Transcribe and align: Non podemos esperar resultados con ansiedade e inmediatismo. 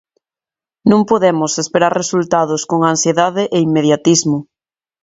Non 0.91 1.01
podemos 1.11 1.51
esperar 1.63 1.93
resultados 2.01 2.61
con 2.69 2.79
ansiedade 2.93 3.43
e 3.55 3.57
inmediatismo. 3.67 4.37